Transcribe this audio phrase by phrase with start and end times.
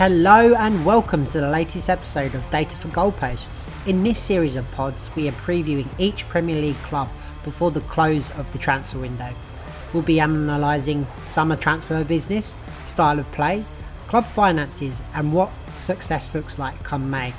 [0.00, 3.68] Hello and welcome to the latest episode of Data for Goalposts.
[3.86, 7.10] In this series of pods, we are previewing each Premier League club
[7.44, 9.28] before the close of the transfer window.
[9.92, 12.54] We'll be analysing summer transfer business,
[12.86, 13.62] style of play,
[14.08, 17.34] club finances, and what success looks like come May.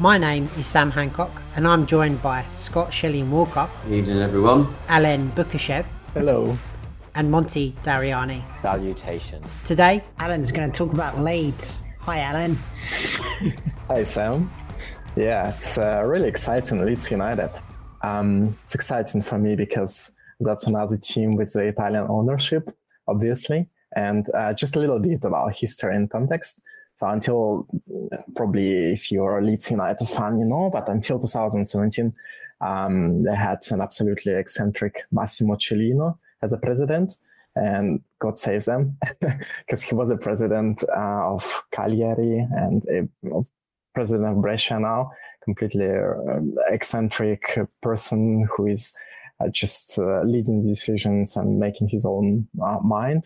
[0.00, 3.70] My name is Sam Hancock, and I'm joined by Scott Shilling Walker.
[3.88, 4.74] Evening, everyone.
[4.88, 5.86] Alan Bukashev.
[6.12, 6.58] Hello
[7.18, 8.44] and Monty Dariani.
[8.62, 9.42] Salutation.
[9.64, 11.82] Today, Alan's going to talk about Leeds.
[11.98, 12.54] Hi, Alan.
[13.88, 14.48] Hi, Sam.
[15.16, 17.50] Yeah, it's uh, really exciting, Leeds United.
[18.02, 22.70] Um, it's exciting for me because that's another team with the Italian ownership,
[23.08, 23.68] obviously.
[23.96, 26.60] And uh, just a little bit about history and context.
[26.94, 27.66] So until
[28.36, 32.14] probably if you're a Leeds United fan, you know, but until 2017,
[32.60, 37.16] um, they had an absolutely eccentric Massimo Cellino, as a president,
[37.56, 38.96] and God save them
[39.66, 43.50] because he was a president uh, of Cagliari and a, of
[43.94, 45.10] president of Brescia now,
[45.44, 48.94] completely uh, eccentric person who is
[49.40, 52.46] uh, just uh, leading decisions and making his own
[52.82, 53.24] mind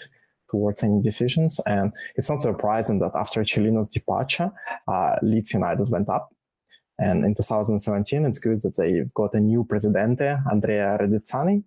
[0.50, 1.60] towards any decisions.
[1.66, 4.50] And it's not surprising that after Cellino's departure,
[4.86, 6.34] uh, Leeds United went up.
[6.98, 11.64] And in 2017, it's good that they've got a new presidente, Andrea Radrizzani,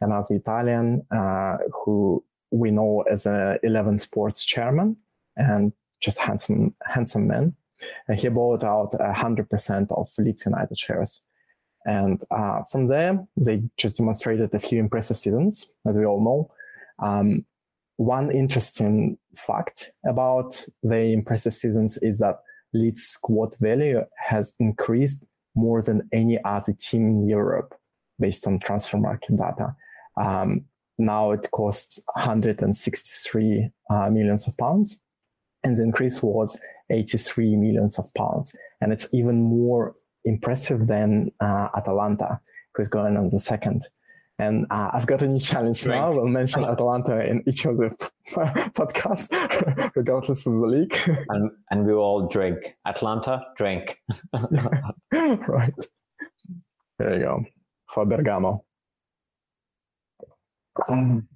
[0.00, 4.96] another Italian uh, who we know as a 11 Sports chairman
[5.36, 7.54] and just handsome, handsome man.
[8.08, 11.22] And he bought out 100% of Leeds United shares.
[11.86, 16.50] And uh, from there, they just demonstrated a few impressive seasons, as we all know.
[17.04, 17.46] Um,
[17.96, 22.40] one interesting fact about the impressive seasons is that
[22.72, 25.22] Leeds squad value has increased
[25.54, 27.74] more than any other team in Europe
[28.18, 29.74] based on transfer market data.
[30.20, 30.64] Um,
[30.98, 35.00] now it costs 163 uh, millions of pounds,
[35.64, 38.54] and the increase was 83 millions of pounds.
[38.80, 39.94] And it's even more
[40.24, 42.40] impressive than uh, Atalanta,
[42.74, 43.86] who is going on the second.
[44.38, 46.00] And uh, I've got a new challenge drink.
[46.00, 46.12] now.
[46.12, 47.90] We'll mention Atalanta in each of the
[48.30, 49.30] podcasts,
[49.96, 50.96] regardless of the league.
[51.28, 52.76] And, and we all drink.
[52.86, 53.98] Atalanta, drink.
[55.12, 55.74] right.
[56.98, 57.44] There you go.
[57.92, 58.64] For Bergamo.
[60.88, 61.28] Um,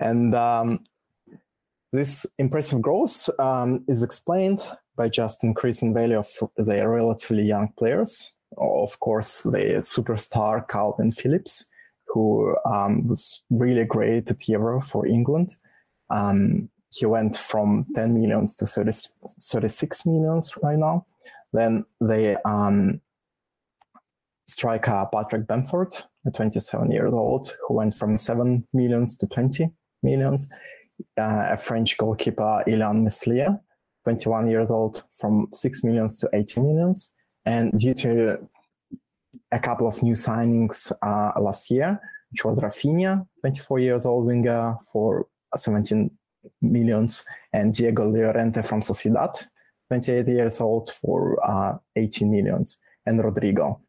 [0.00, 0.84] and um,
[1.92, 8.32] this impressive growth um, is explained by just increasing value of the relatively young players.
[8.58, 11.66] Of course, the superstar Kalvin Phillips,
[12.08, 15.56] who um, was really great at Euro for England.
[16.10, 18.92] Um, he went from 10 millions to 30,
[19.40, 21.06] 36 millions right now.
[21.54, 23.00] Then the um,
[24.46, 25.94] striker Patrick Bamford,
[26.34, 29.70] 27 years old, who went from 7 millions to 20
[30.02, 30.48] millions.
[31.18, 33.58] Uh, a French goalkeeper, Illan Meslier,
[34.04, 37.12] 21 years old, from 6 millions to 18 millions.
[37.44, 38.38] And due to
[39.50, 42.00] a couple of new signings uh, last year,
[42.30, 45.26] which was Raphinha, 24 years old winger for
[45.56, 46.10] 17
[46.62, 49.44] millions, and Diego Llorente from Sociedad,
[49.88, 53.80] 28 years old for uh, 18 millions, and Rodrigo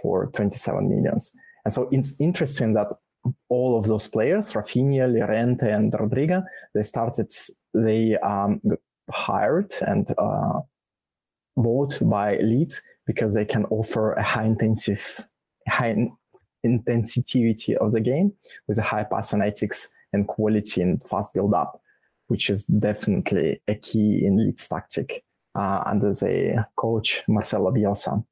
[0.00, 1.32] for 27 millions.
[1.64, 2.92] And so it's interesting that
[3.48, 6.42] all of those players, Raphinha, Llorente, and Rodrigo,
[6.74, 7.32] they started,
[7.74, 8.60] they um,
[9.10, 10.60] hired and uh,
[11.56, 15.26] bought by Leeds because they can offer a high intensive,
[15.68, 16.10] high
[16.62, 18.32] intensity of the game
[18.66, 21.80] with a high pass analytics and quality and fast build up,
[22.28, 25.24] which is definitely a key in Leeds tactic
[25.54, 28.24] uh, under the coach Marcelo Bielsa.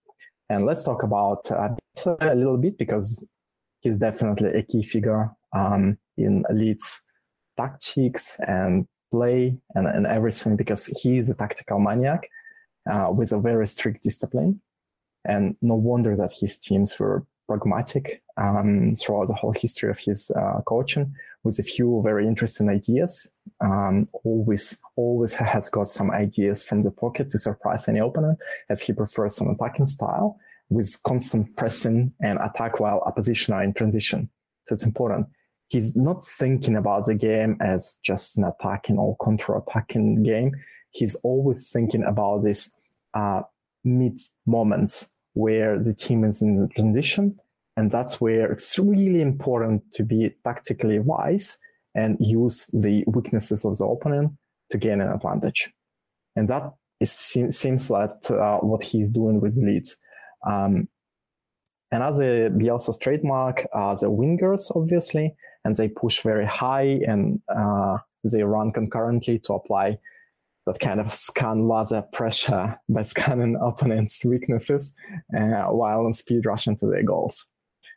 [0.48, 1.70] And let's talk about uh,
[2.20, 3.22] a little bit because
[3.80, 7.02] he's definitely a key figure um, in Leeds
[7.56, 12.28] tactics and play and, and everything because he is a tactical maniac
[12.90, 14.60] uh, with a very strict discipline.
[15.24, 20.30] And no wonder that his teams were pragmatic um, throughout the whole history of his
[20.30, 21.14] uh, coaching
[21.44, 23.28] with a few very interesting ideas.
[23.60, 28.38] Um, always, always has got some ideas from the pocket to surprise any opponent
[28.68, 30.38] as he prefers an attacking style
[30.68, 34.28] with constant pressing and attack while opposition are in transition.
[34.64, 35.28] So it's important.
[35.68, 40.52] He's not thinking about the game as just an attacking or counter-attacking game.
[40.91, 42.70] He's always thinking about this
[43.14, 43.42] uh,
[43.84, 47.38] mid moments where the team is in transition
[47.76, 51.59] and that's where it's really important to be tactically wise
[51.97, 54.33] and use the weaknesses of the opponent
[54.71, 55.72] to gain an advantage.
[56.37, 59.97] And that is, seems like uh, what he's doing with Leeds.
[60.47, 60.89] Um,
[61.91, 65.34] another Bielsa's trademark are the wingers, obviously,
[65.65, 69.98] and they push very high and uh, they run concurrently to apply
[70.66, 74.95] that kind of scan laser pressure by scanning opponents' weaknesses
[75.37, 77.47] uh, while on speed rushing to their goals.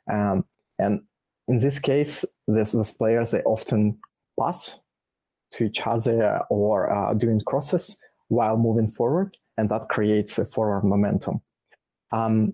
[0.09, 0.45] Um,
[0.77, 1.01] and
[1.49, 3.97] in this case, this, these players they often
[4.39, 4.79] pass
[5.51, 7.97] to each other or uh, doing crosses
[8.27, 11.41] while moving forward, and that creates a forward momentum.
[12.11, 12.53] Um,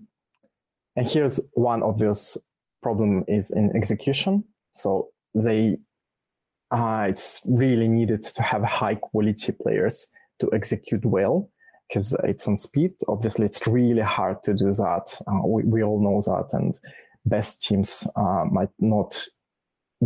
[0.96, 2.38] and here's one obvious
[2.82, 4.44] problem is in execution.
[4.70, 5.76] So they
[6.70, 10.08] uh, it's really needed to have high quality players
[10.40, 11.48] to execute well
[11.88, 12.92] because it's on speed.
[13.06, 15.20] Obviously, it's really hard to do that.
[15.28, 16.74] Uh, we, we all know that, and
[17.26, 19.26] best teams uh, might not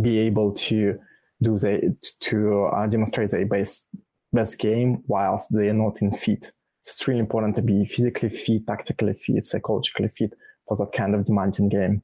[0.01, 0.97] be able to
[1.41, 3.85] do the to uh, demonstrate their best
[4.33, 6.51] best game whilst they are not in fit.
[6.81, 10.33] So it's really important to be physically fit, tactically fit, psychologically fit
[10.67, 12.01] for that kind of demanding game.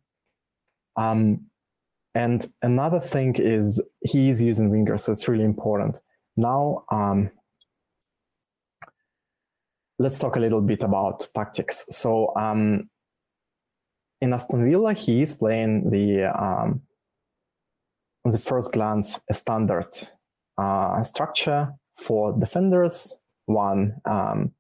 [0.96, 1.48] Um,
[2.14, 6.00] and another thing is he is using wingers, so it's really important.
[6.36, 7.32] Now, um,
[10.00, 11.86] let's talk a little bit about tactics.
[11.90, 12.90] So um,
[14.22, 16.82] in Aston Villa, he is playing the um,
[18.26, 19.94] on the first glance a standard
[20.58, 24.52] uh, structure for defenders, one um,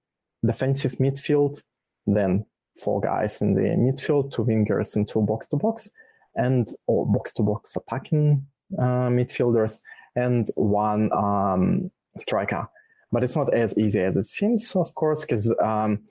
[0.45, 1.61] defensive midfield,
[2.05, 2.45] then
[2.79, 5.89] four guys in the midfield, two wingers and two box to box,
[6.35, 8.45] and or box to box attacking
[8.77, 9.79] uh, midfielders,
[10.15, 12.67] and one um, striker.
[13.11, 16.01] But it's not as easy as it seems, of course, because um,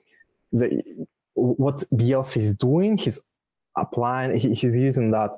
[0.51, 0.83] the
[1.35, 3.19] what Bielsa is doing, he's
[3.77, 5.31] applying, he, he's using that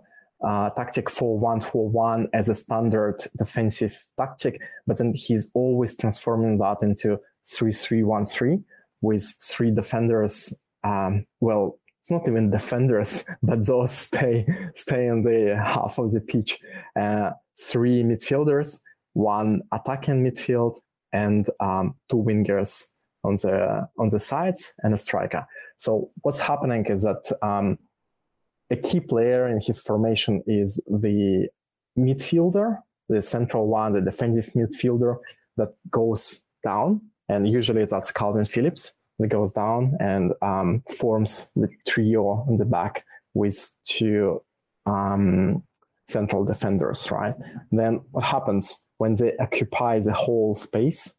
[0.45, 7.19] uh, tactic 4-1-4-1 as a standard defensive tactic, but then he's always transforming that into
[7.45, 8.63] 3-3-1-3
[9.01, 10.53] with three defenders
[10.83, 14.45] um, well, it's not even defenders, but those stay
[14.75, 16.59] stay on the half of the pitch.
[16.99, 18.79] Uh, three midfielders,
[19.13, 20.79] one attacking midfield,
[21.11, 22.85] and um, two wingers
[23.23, 25.45] on the on the sides, and a striker.
[25.77, 27.77] So what's happening is that um,
[28.71, 31.47] a key player in his formation is the
[31.97, 35.17] midfielder, the central one, the defensive midfielder
[35.57, 41.69] that goes down, and usually that's Kalvin Phillips that goes down and um, forms the
[41.87, 44.41] trio in the back with two
[44.85, 45.63] um,
[46.07, 47.35] central defenders, right?
[47.71, 51.13] Then what happens when they occupy the whole space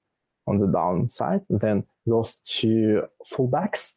[0.47, 1.43] on the downside?
[1.49, 3.93] Then those two fullbacks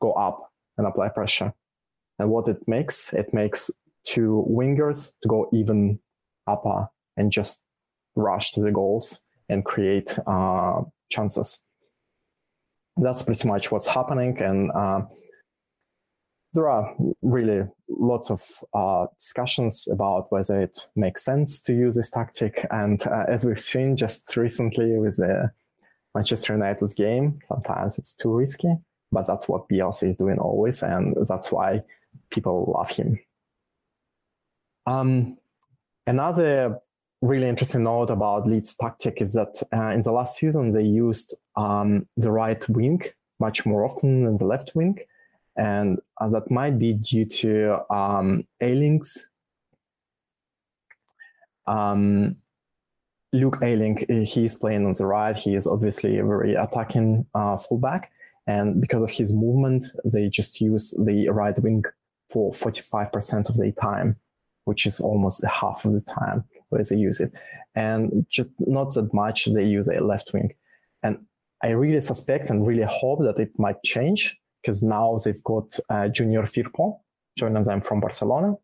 [0.00, 1.52] go up and apply pressure.
[2.18, 3.70] And what it makes, it makes
[4.04, 5.98] two wingers to go even
[6.46, 7.60] upper and just
[8.16, 11.60] rush to the goals and create uh, chances
[13.00, 14.40] that's pretty much what's happening.
[14.40, 15.02] And uh,
[16.54, 18.42] there are really lots of
[18.74, 22.66] uh, discussions about whether it makes sense to use this tactic.
[22.70, 25.50] And uh, as we've seen just recently with the
[26.14, 28.74] Manchester United's game, sometimes it's too risky,
[29.12, 30.82] but that's what Bielsa is doing always.
[30.82, 31.82] And that's why
[32.30, 33.18] people love him.
[34.86, 35.36] Um,
[36.06, 36.78] another
[37.20, 41.34] really interesting note about Leeds' tactic is that uh, in the last season they used
[41.56, 43.02] um, the right wing
[43.40, 44.98] much more often than the left wing,
[45.56, 49.26] and uh, that might be due to um, Ayling's.
[51.66, 52.36] Um,
[53.34, 55.36] Luke Ayling, he is playing on the right.
[55.36, 58.10] He is obviously a very attacking uh, fullback,
[58.46, 61.84] and because of his movement, they just use the right wing
[62.30, 64.16] for 45% of their time,
[64.64, 67.32] which is almost half of the time where they use it,
[67.74, 70.52] and just not that much they use a left wing.
[71.02, 71.18] And
[71.62, 76.08] I really suspect and really hope that it might change because now they've got uh,
[76.08, 77.00] Junior Firpo
[77.38, 78.54] joining them from Barcelona,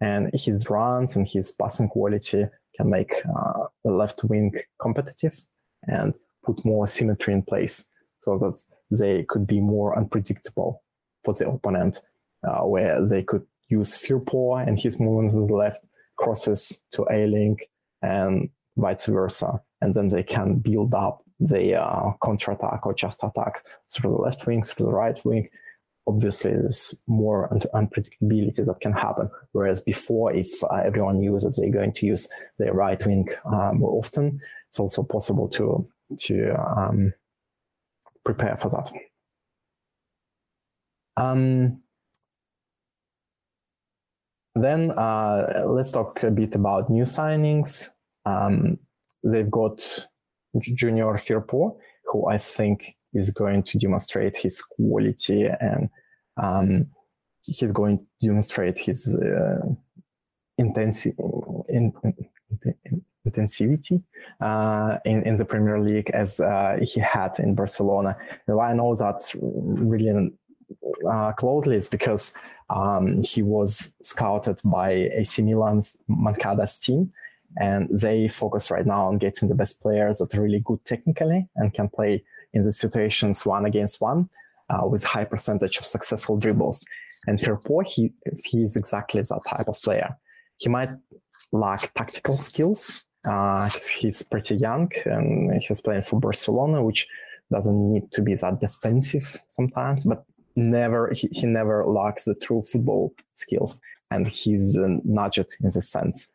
[0.00, 2.46] and his runs and his passing quality
[2.76, 5.40] can make uh, the left wing competitive
[5.88, 7.84] and put more symmetry in place
[8.20, 10.82] so that they could be more unpredictable
[11.24, 12.00] for the opponent,
[12.46, 15.84] uh, where they could use Firpo and his movements on the left
[16.16, 17.58] crosses to Ayling
[18.02, 19.60] and vice versa.
[19.80, 24.46] And then they can build up the uh, counter-attack or just attack through the left
[24.46, 25.48] wing, through the right wing.
[26.06, 29.30] Obviously, there's more unpredictability that can happen.
[29.52, 32.26] Whereas before, if uh, everyone knew that they're going to use
[32.58, 35.86] their right wing uh, more often, it's also possible to
[36.18, 37.12] to um,
[38.24, 38.90] prepare for that.
[41.22, 41.82] Um,
[44.62, 47.88] then uh, let's talk a bit about new signings.
[48.24, 48.78] Um,
[49.22, 50.06] they've got
[50.60, 55.88] Junior Firpo, who I think is going to demonstrate his quality and
[56.36, 56.86] um,
[57.42, 59.60] he's going to demonstrate his uh,
[60.60, 61.18] intensi-
[61.68, 61.92] in,
[62.84, 64.02] in, intensivity
[64.40, 68.16] uh, in in the Premier League as uh, he had in Barcelona.
[68.46, 70.30] Why I know that really
[71.10, 72.32] uh, closely is because
[72.70, 77.12] um, he was scouted by AC Milan's Moncada's team,
[77.58, 81.48] and they focus right now on getting the best players that are really good technically
[81.56, 82.22] and can play
[82.52, 84.28] in the situations one against one
[84.70, 86.84] uh, with high percentage of successful dribbles.
[87.26, 88.12] And Firpo, he
[88.44, 90.16] he is exactly that type of player.
[90.58, 90.90] He might
[91.52, 93.04] lack tactical skills.
[93.26, 97.06] Uh, he's pretty young and he's playing for Barcelona, which
[97.50, 100.24] doesn't need to be that defensive sometimes, but
[100.58, 105.88] never he, he never lacks the true football skills, and he's uh, nudged in this
[105.88, 106.28] sense.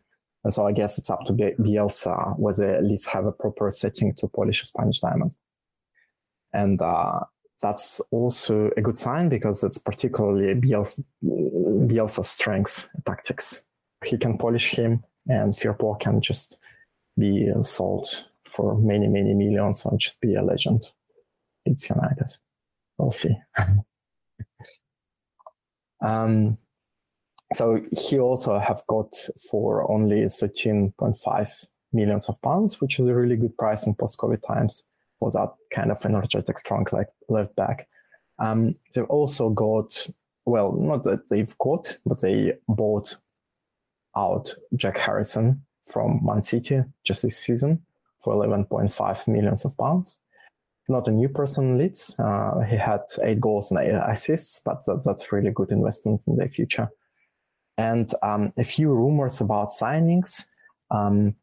[0.44, 4.14] And so I guess it's up to Bielsa whether at least have a proper setting
[4.16, 5.38] to polish a Spanish diamond.
[6.52, 7.22] And uh,
[7.62, 13.62] that's also a good sign because it's particularly Bielsa, Bielsa's strengths tactics.
[14.04, 16.58] He can polish him, and Firpo can just
[17.18, 20.92] be sold for many, many millions and just be a legend.
[21.66, 22.36] It's United.
[22.98, 23.36] We'll see.
[26.02, 26.58] um,
[27.54, 29.14] so he also have got
[29.50, 31.52] for only 13.5
[31.92, 34.84] millions of pounds, which is a really good price in post-COVID times
[35.20, 37.88] for that kind of energetic, strong like left back.
[38.40, 40.08] Um, they've also got,
[40.46, 43.16] well, not that they've got, but they bought
[44.18, 47.84] out Jack Harrison from Man City just this season
[48.24, 50.20] for 11.5 millions of pounds.
[50.90, 52.16] Not a new person in Leeds.
[52.20, 56.36] Uh, he had eight goals and eight assists, but that, that's really good investment in
[56.36, 56.90] the future.
[57.78, 60.46] And um, a few rumors about signings.
[60.92, 61.36] Um,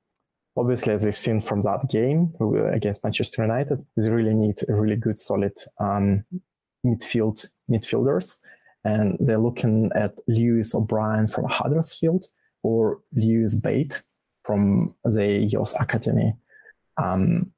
[0.57, 2.33] obviously, as we've seen from that game
[2.73, 6.25] against Manchester United, they really need a really good, solid um,
[6.87, 8.37] midfield midfielders,
[8.85, 12.27] and they're looking at Lewis O'Brien from Huddersfield
[12.63, 14.03] or Lewis Bate
[14.45, 16.35] from the EOS Academy.
[17.03, 17.53] Um,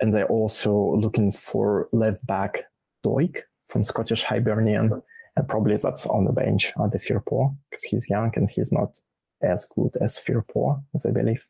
[0.00, 2.64] and they're also looking for left back
[3.04, 5.02] Doig from Scottish Hibernian
[5.36, 8.98] and probably that's on the bench at the Firpo because he's young and he's not
[9.42, 11.46] as good as Firpo, as I believe.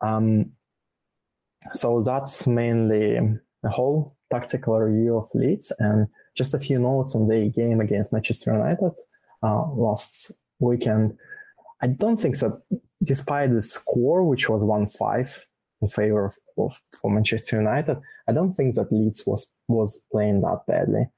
[0.00, 0.52] Um,
[1.72, 3.18] so that's mainly
[3.62, 8.12] the whole tactical review of Leeds and just a few notes on the game against
[8.12, 8.92] Manchester United
[9.42, 11.16] uh, last weekend.
[11.80, 12.60] I don't think that
[13.02, 15.44] despite the score, which was 1-5
[15.82, 20.40] in favor of, of for Manchester United, I don't think that Leeds was was playing
[20.40, 21.08] that badly.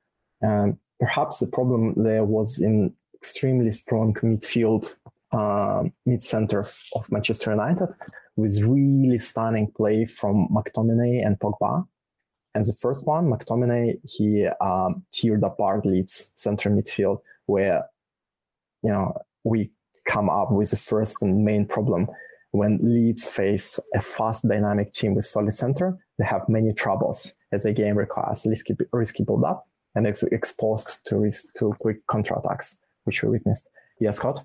[0.42, 4.94] Um, perhaps the problem there was in extremely strong midfield,
[5.32, 7.88] uh, mid center of, of, Manchester United,
[8.36, 11.86] with really stunning play from McTominay and Pogba.
[12.54, 17.84] And the first one, McTominay, he um, teared apart Leeds center midfield, where
[18.82, 19.70] you know we
[20.08, 22.08] come up with the first and main problem.
[22.58, 27.62] When Leeds face a fast, dynamic team with solid center, they have many troubles as
[27.62, 32.74] the game requires risky, risky build up and ex- exposed to risk to quick counterattacks,
[33.04, 33.68] which we witnessed.
[34.00, 34.44] Yeah, Scott.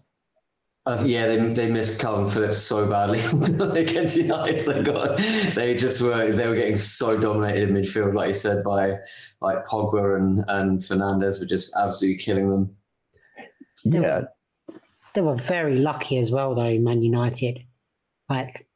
[0.86, 3.20] Uh, yeah, they, they missed Kalvin Phillips so badly
[3.82, 4.60] against United.
[4.60, 5.17] They got
[5.55, 8.98] they just were they were getting so dominated in midfield, like you said, by
[9.41, 12.75] like Pogba and and Fernandes were just absolutely killing them.
[13.86, 14.20] They yeah,
[14.67, 14.82] were,
[15.15, 16.77] they were very lucky as well, though.
[16.79, 17.63] Man United,
[18.34, 18.68] like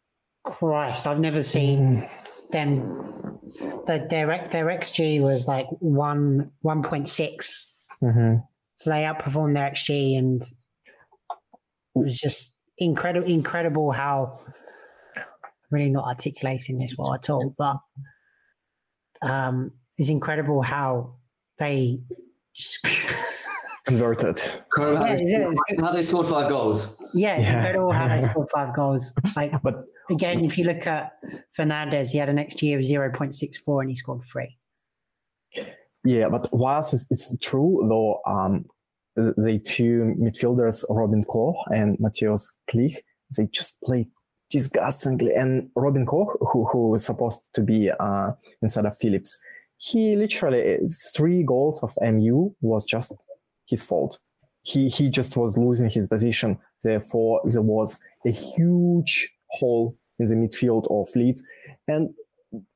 [0.44, 2.08] Christ, I've never seen
[2.52, 3.40] them
[3.88, 7.66] the, their their xG was like one one point six.
[8.04, 8.38] Mm-hmm.
[8.76, 10.50] So they outperformed their xG, and it
[11.96, 14.40] was just incredible incredible how
[15.72, 17.78] really not articulating this well at all, but
[19.22, 21.16] um, it's incredible how
[21.58, 22.00] they
[23.88, 24.38] converted.
[24.38, 27.02] Incredible how, yeah, they, how they scored five goals.
[27.14, 27.56] Yeah, it's yeah.
[27.56, 29.14] incredible how they scored five goals.
[29.36, 31.14] Like, but again, if you look at
[31.58, 34.58] Fernandes, he had an XG of zero point six four and he scored three.
[36.04, 38.66] Yeah, but whilst it's, it's true, though, um,
[39.16, 42.98] the two midfielders, Robin Koch and Matthias Klich,
[43.36, 44.08] they just played
[44.50, 45.34] disgustingly.
[45.34, 49.38] And Robin Koch, who, who was supposed to be uh, instead of Phillips,
[49.78, 50.80] he literally
[51.16, 53.14] three goals of MU was just
[53.68, 54.20] his fault.
[54.64, 56.58] He he just was losing his position.
[56.84, 61.44] Therefore, there was a huge hole in the midfield of Leeds,
[61.88, 62.10] and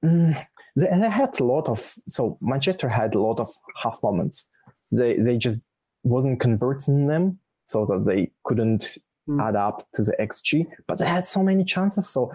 [0.03, 0.45] mm,
[0.75, 1.95] they, they, had a lot of.
[2.07, 4.45] So Manchester had a lot of half moments.
[4.91, 5.61] They they just
[6.03, 9.41] wasn't converting them, so that they couldn't mm.
[9.41, 10.65] add up to the xG.
[10.87, 12.31] But they had so many chances, so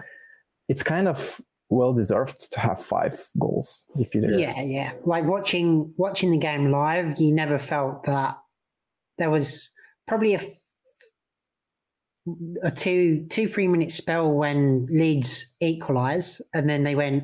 [0.67, 5.91] it's kind of well deserved to have five goals if you yeah yeah like watching
[5.97, 8.37] watching the game live you never felt that
[9.17, 9.69] there was
[10.07, 10.41] probably a
[12.61, 17.23] a two two three minute spell when Leeds equalised, and then they went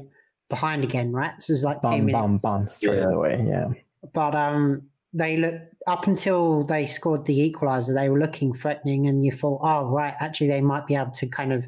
[0.49, 1.33] behind again, right?
[1.41, 2.13] So it's like two minutes.
[2.13, 3.09] bam, bam, straight Yeah.
[3.09, 3.45] away.
[3.47, 3.67] Yeah.
[4.13, 4.83] But um,
[5.13, 5.55] they look
[5.87, 10.13] up until they scored the equaliser, they were looking threatening, and you thought, oh right,
[10.19, 11.65] actually they might be able to kind of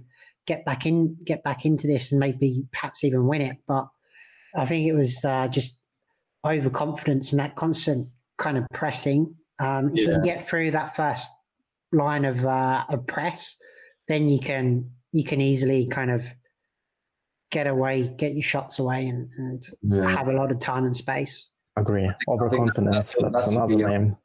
[0.47, 3.57] get back in, get back into this, and maybe perhaps even win it.
[3.67, 3.87] But
[4.55, 5.77] I think it was uh, just
[6.45, 9.35] overconfidence and that constant kind of pressing.
[9.59, 11.29] Um, if you can get through that first
[11.93, 13.55] line of uh, of press,
[14.07, 16.25] then you can you can easily kind of
[17.51, 20.09] get away, get your shots away, and, and Yeah.
[20.09, 21.47] have a lot of time and space.
[21.77, 22.09] Agree.
[22.27, 22.95] Overconfidence.
[22.95, 24.17] that's- That's, that's another name.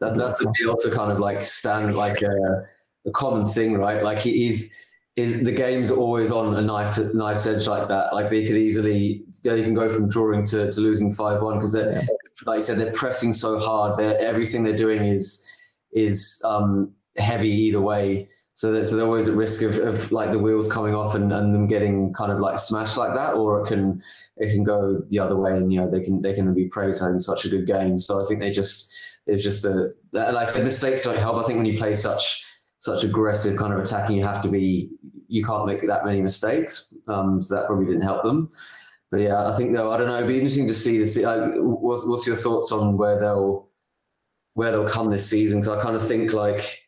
[0.00, 2.64] That, that's to be able to kind of like stand like a,
[3.06, 4.02] a common thing, right?
[4.04, 4.74] Like he, he's
[5.16, 8.14] is the game's always on a knife knife's edge like that.
[8.14, 11.72] Like they could easily they can go from drawing to, to losing five one because
[11.72, 12.06] they're Yeah.
[12.46, 13.98] Like you said they're pressing so hard.
[13.98, 15.46] They're, everything they're doing is
[15.92, 18.28] is um, heavy either way.
[18.54, 21.32] So that, so they're always at risk of, of like the wheels coming off and,
[21.32, 24.02] and them getting kind of like smashed like that, or it can
[24.36, 26.98] it can go the other way and you know they can they can be praised
[26.98, 27.98] for having such a good game.
[27.98, 28.92] So I think they just
[29.26, 31.42] it's just and like I said mistakes don't help.
[31.42, 32.44] I think when you play such
[32.78, 34.90] such aggressive kind of attacking, you have to be
[35.28, 36.92] you can't make that many mistakes.
[37.06, 38.50] Um, so that probably didn't help them.
[39.10, 40.16] But yeah, I think though I don't know.
[40.16, 41.16] It'd be interesting to see this.
[41.16, 43.68] Uh, what, what's your thoughts on where they'll
[44.54, 45.60] where they'll come this season?
[45.60, 46.78] Because I kind of think like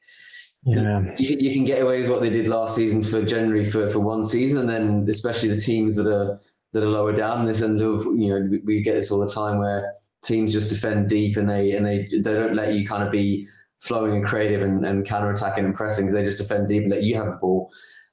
[0.64, 1.02] Yeah.
[1.18, 3.88] you, can- you can get away with what they did last season for generally for,
[3.88, 6.38] for one season, and then especially the teams that are
[6.72, 7.46] that are lower down.
[7.46, 11.08] This and you know we- we get this all the time where teams just defend
[11.08, 13.48] deep and they and they they don't let you kind of be
[13.78, 16.92] flowing and creative and, and counter attacking and pressing because They just defend deep and
[16.92, 17.70] let you have the ball.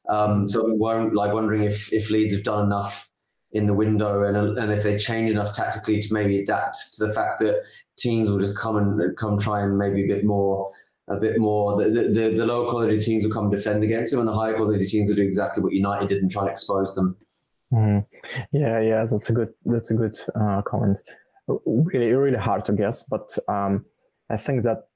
[0.08, 3.10] Um, so I'm like wondering if if Leeds have done enough
[3.58, 7.14] in the window and and if they change enough tactically to maybe adapt to the
[7.14, 7.64] fact that
[7.98, 10.70] teams will just come and come try and maybe a bit more
[11.10, 14.30] a bit more the, the, the lower quality teams will come defend against them and
[14.30, 17.18] the higher quality teams will do exactly what United did and try and expose them.
[17.74, 18.06] Mhm.
[18.52, 21.00] Yeah, yeah, that's a good that's a good uh, comment.
[21.66, 23.86] Really, really hard to guess, but um,
[24.30, 24.88] I think that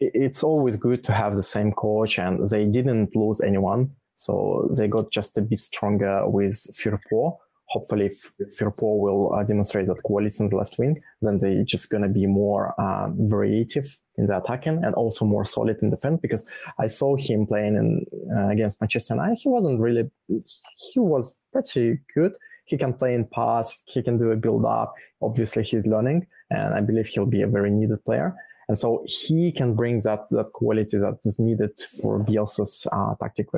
[0.00, 4.88] it's always good to have the same coach, and they didn't lose anyone, so they
[4.88, 7.38] got just a bit stronger with Firpo.
[7.70, 11.88] Hopefully, if Firpo will uh, demonstrate that quality in the left wing, then they're just
[11.88, 16.18] gonna be more um, variative in the attacking and also more solid in defense.
[16.20, 16.44] Because
[16.78, 18.06] I saw him playing in,
[18.36, 22.32] uh, against Manchester United, he wasn't really he was pretty good.
[22.64, 24.94] He can play in pass, he can do a build up.
[25.22, 28.34] Obviously, he's learning, and I believe he'll be a very needed player.
[28.68, 33.48] And so he can bring that that quality that is needed for Bielsa's uh, tactic.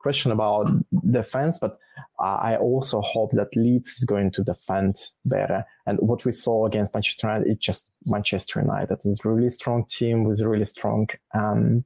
[0.00, 0.66] Question about
[1.10, 1.78] defense, but
[2.18, 5.64] I also hope that Leeds is going to defend better.
[5.86, 9.84] And what we saw against Manchester United, it's just Manchester United is a really strong
[9.86, 11.84] team with really strong um,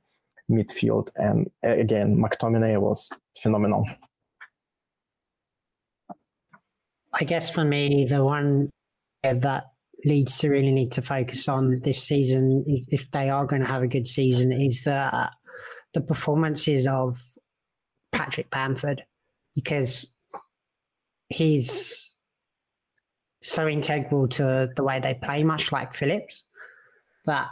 [0.50, 1.08] midfield.
[1.16, 3.10] And again, McTominay was
[3.42, 3.84] phenomenal.
[7.12, 8.70] I guess for me, the one
[9.22, 9.64] that
[10.04, 13.82] leads to really need to focus on this season, if they are going to have
[13.82, 15.32] a good season, is that
[15.94, 17.20] the performances of
[18.14, 19.04] Patrick Bamford,
[19.54, 20.14] because
[21.28, 22.10] he's
[23.42, 26.44] so integral to the way they play, much like Phillips,
[27.26, 27.48] that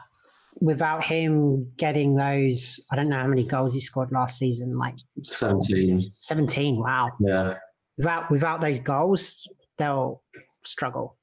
[0.60, 4.94] without him getting those, I don't know how many goals he scored last season, like
[5.22, 6.00] 17.
[6.00, 6.76] 17.
[6.78, 7.54] Wow Yeah.
[7.98, 9.46] without without those goals,
[9.78, 10.22] they'll
[10.64, 11.16] struggle.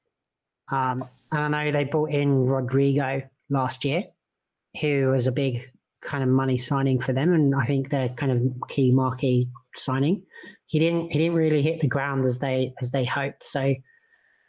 [0.70, 4.04] Um, and I know they brought in Rodrigo last year,
[4.80, 5.70] who was a big
[6.00, 10.22] kind of money signing for them, and I think they're kind of key marquee signing.
[10.66, 13.44] He didn't he didn't really hit the ground as they as they hoped.
[13.44, 13.74] So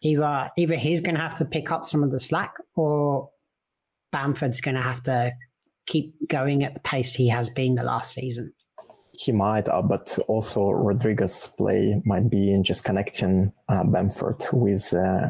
[0.04, 3.30] either either he's going to have to pick up some of the slack, or
[4.12, 5.32] Bamford's going to have to
[5.86, 8.54] keep going at the pace he has been the last season.
[9.14, 14.94] He might, uh, but also Rodriguez's play might be in just connecting uh, Bamford with
[14.94, 15.30] uh,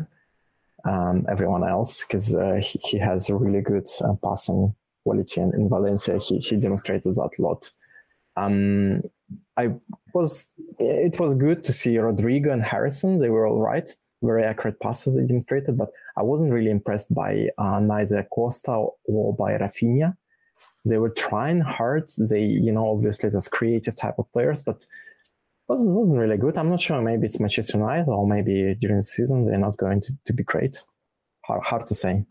[0.86, 5.54] um, everyone else because uh, he, he has a really good uh, passing quality, and
[5.54, 7.72] in Valencia he, he demonstrated that a lot.
[8.38, 9.02] Um,
[9.58, 9.70] I
[10.14, 13.90] was it was good to see Rodrigo and Harrison; they were all right,
[14.22, 19.36] very accurate passes they demonstrated, but I wasn't really impressed by uh, neither Costa or
[19.36, 20.16] by Raphinha
[20.86, 22.10] they were trying hard.
[22.18, 24.86] They, you know, obviously those creative type of players, but
[25.68, 26.58] wasn't wasn't really good.
[26.58, 27.02] I'm not sure.
[27.02, 30.44] Maybe it's Manchester United, or maybe during the season they're not going to, to be
[30.44, 30.82] great.
[31.46, 32.26] Hard, hard to say.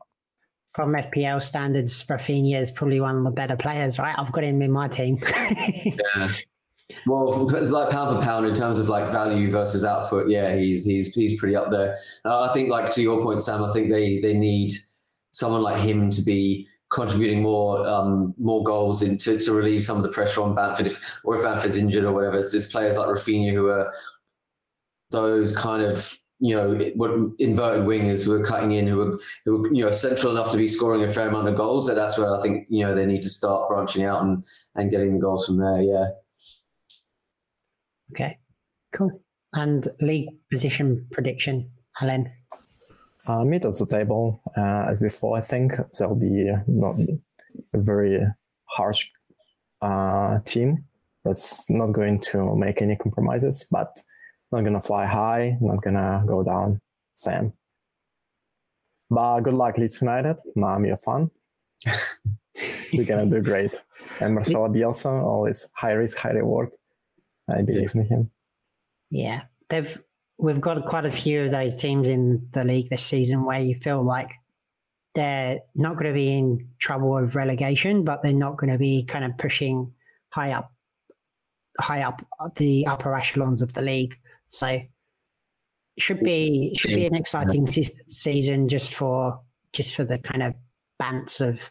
[0.72, 4.14] From FPL standards, Raphinha is probably one of the better players, right?
[4.16, 5.18] I've got him in my team.
[5.84, 6.28] Yeah.
[7.06, 11.14] Well, like pound for pound in terms of like value versus output, yeah, he's he's
[11.14, 11.96] he's pretty up there.
[12.24, 14.72] Uh, I think, like to your point, Sam, I think they they need
[15.32, 19.96] someone like him to be contributing more um, more goals in to, to relieve some
[19.96, 22.36] of the pressure on Bamford, if, or if Bamford's injured or whatever.
[22.36, 23.92] It's, it's players like Raphinha who are
[25.10, 29.64] those kind of you know what inverted wingers who are cutting in, who are who
[29.64, 31.86] are, you know central enough to be scoring a fair amount of goals.
[31.86, 34.42] That that's where I think you know they need to start branching out and
[34.74, 35.82] and getting the goals from there.
[35.82, 36.06] Yeah.
[38.12, 38.38] Okay,
[38.92, 39.22] cool.
[39.52, 42.32] And league position prediction, Alan.
[43.26, 45.36] Uh, mid of the table uh, as before.
[45.36, 46.98] I think there'll be not
[47.74, 48.18] a very
[48.64, 49.10] harsh
[49.82, 50.84] uh, team
[51.24, 54.00] that's not going to make any compromises, but
[54.52, 56.80] not gonna fly high, not gonna go down.
[57.14, 57.52] Same.
[59.10, 60.36] But good luck, Leeds United.
[60.56, 61.30] Miami of fun.
[62.92, 63.74] We're gonna do great.
[64.20, 66.70] And Marcelo Bielsa, always high risk, high reward.
[67.48, 68.30] I believe in him.
[69.10, 70.00] Yeah, they've
[70.40, 73.74] we've got quite a few of those teams in the league this season where you
[73.74, 74.32] feel like
[75.14, 79.04] they're not going to be in trouble of relegation, but they're not going to be
[79.04, 79.92] kind of pushing
[80.30, 80.72] high up,
[81.78, 82.22] high up
[82.56, 84.16] the upper echelons of the league.
[84.50, 84.88] So it
[85.98, 89.40] should be should be an exciting se- season just for
[89.72, 90.54] just for the kind of
[91.00, 91.70] bants of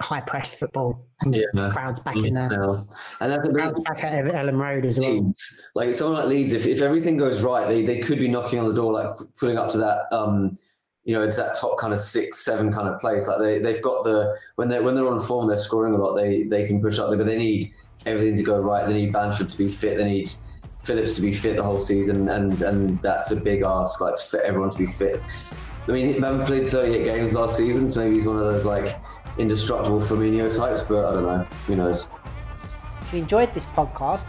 [0.00, 1.70] high press football and Yeah.
[1.72, 2.50] crowds back in there.
[2.52, 2.82] Yeah.
[3.20, 5.10] And that's crowds back at Elland Road as well.
[5.10, 8.58] Leeds, like someone like Leeds, if, if everything goes right, they, they could be knocking
[8.58, 10.58] on the door, like pulling up to that, um,
[11.04, 13.26] you know, it's that top kind of six, seven kind of place.
[13.26, 16.14] Like they they've got the when they when they're on form, they're scoring a lot.
[16.16, 17.72] They they can push up there, but they need
[18.04, 18.86] everything to go right.
[18.86, 19.96] They need Bamford to be fit.
[19.96, 20.30] They need
[20.78, 24.40] Phillips to be fit the whole season, and and that's a big ask, like for
[24.42, 25.20] everyone to be fit.
[25.88, 28.96] I mean, haven't played 38 games last season, so maybe he's one of those like
[29.38, 31.44] indestructible Firmino types, but I don't know.
[31.66, 32.10] Who knows?
[33.02, 34.26] If you enjoyed this podcast,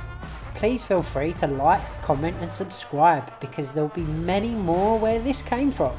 [0.56, 5.42] please feel free to like, comment, and subscribe because there'll be many more where this
[5.42, 5.96] came from.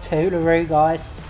[0.00, 1.21] Toolaroo, guys.